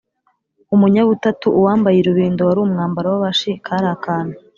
umunyabutatu: 0.75 1.47
uwambaye 1.59 1.97
urubindo 1.99 2.41
wari 2.43 2.59
umwambaro 2.63 3.07
w’abashi 3.09 3.51
kari 3.65 3.87
akantu 3.95 4.35